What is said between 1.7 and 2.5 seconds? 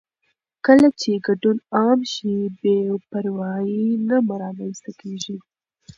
عام شي،